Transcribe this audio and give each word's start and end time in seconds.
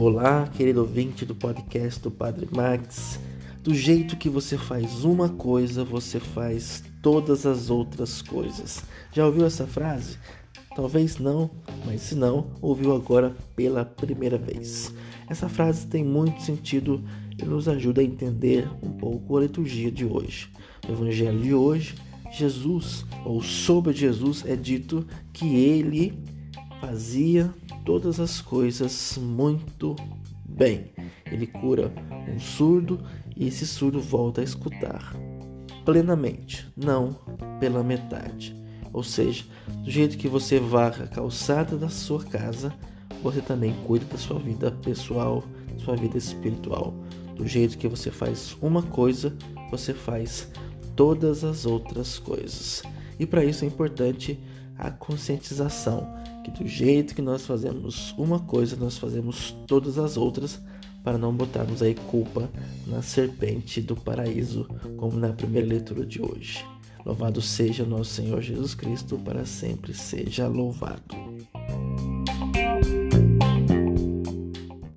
Olá, 0.00 0.46
querido 0.46 0.82
ouvinte 0.82 1.26
do 1.26 1.34
podcast 1.34 2.00
do 2.00 2.08
Padre 2.08 2.48
Max. 2.52 3.18
Do 3.64 3.74
jeito 3.74 4.16
que 4.16 4.28
você 4.28 4.56
faz 4.56 5.04
uma 5.04 5.28
coisa, 5.28 5.82
você 5.82 6.20
faz 6.20 6.84
todas 7.02 7.44
as 7.44 7.68
outras 7.68 8.22
coisas. 8.22 8.84
Já 9.12 9.26
ouviu 9.26 9.44
essa 9.44 9.66
frase? 9.66 10.16
Talvez 10.76 11.18
não, 11.18 11.50
mas 11.84 12.02
se 12.02 12.14
não, 12.14 12.46
ouviu 12.62 12.94
agora 12.94 13.34
pela 13.56 13.84
primeira 13.84 14.38
vez. 14.38 14.94
Essa 15.28 15.48
frase 15.48 15.88
tem 15.88 16.04
muito 16.04 16.42
sentido 16.42 17.02
e 17.36 17.44
nos 17.44 17.66
ajuda 17.66 18.00
a 18.00 18.04
entender 18.04 18.68
um 18.80 18.92
pouco 18.92 19.36
a 19.36 19.40
liturgia 19.40 19.90
de 19.90 20.04
hoje. 20.04 20.48
No 20.86 20.94
Evangelho 20.94 21.40
de 21.40 21.52
hoje, 21.52 21.96
Jesus, 22.30 23.04
ou 23.24 23.42
sobre 23.42 23.92
Jesus, 23.92 24.44
é 24.46 24.54
dito 24.54 25.04
que 25.32 25.56
ele 25.56 26.16
fazia 26.80 27.52
todas 27.88 28.20
as 28.20 28.42
coisas 28.42 29.18
muito 29.18 29.96
bem. 30.44 30.92
Ele 31.24 31.46
cura 31.46 31.90
um 32.30 32.38
surdo 32.38 33.00
e 33.34 33.46
esse 33.46 33.66
surdo 33.66 33.98
volta 33.98 34.42
a 34.42 34.44
escutar 34.44 35.16
plenamente, 35.86 36.70
não 36.76 37.16
pela 37.58 37.82
metade. 37.82 38.54
Ou 38.92 39.02
seja, 39.02 39.46
do 39.82 39.90
jeito 39.90 40.18
que 40.18 40.28
você 40.28 40.60
varra 40.60 41.04
a 41.04 41.08
calçada 41.08 41.78
da 41.78 41.88
sua 41.88 42.22
casa, 42.22 42.74
você 43.22 43.40
também 43.40 43.74
cuida 43.86 44.04
da 44.04 44.18
sua 44.18 44.38
vida 44.38 44.70
pessoal, 44.70 45.42
da 45.72 45.82
sua 45.82 45.96
vida 45.96 46.18
espiritual. 46.18 46.92
Do 47.36 47.46
jeito 47.46 47.78
que 47.78 47.88
você 47.88 48.10
faz 48.10 48.54
uma 48.60 48.82
coisa, 48.82 49.34
você 49.70 49.94
faz 49.94 50.46
todas 50.94 51.42
as 51.42 51.64
outras 51.64 52.18
coisas. 52.18 52.82
E 53.18 53.26
para 53.26 53.44
isso 53.44 53.64
é 53.64 53.68
importante 53.68 54.38
a 54.76 54.90
conscientização 54.90 56.06
que 56.44 56.50
do 56.50 56.66
jeito 56.66 57.14
que 57.14 57.22
nós 57.22 57.44
fazemos 57.44 58.14
uma 58.16 58.38
coisa, 58.38 58.76
nós 58.76 58.96
fazemos 58.96 59.56
todas 59.66 59.98
as 59.98 60.16
outras 60.16 60.60
para 61.02 61.18
não 61.18 61.34
botarmos 61.34 61.82
aí 61.82 61.94
culpa 61.94 62.48
na 62.86 63.02
serpente 63.02 63.80
do 63.80 63.96
paraíso, 63.96 64.68
como 64.96 65.18
na 65.18 65.32
primeira 65.32 65.66
leitura 65.66 66.04
de 66.04 66.20
hoje. 66.20 66.64
Louvado 67.04 67.40
seja 67.40 67.84
nosso 67.84 68.10
Senhor 68.10 68.40
Jesus 68.42 68.74
Cristo, 68.74 69.18
para 69.18 69.46
sempre 69.46 69.94
seja 69.94 70.46
louvado. 70.46 71.14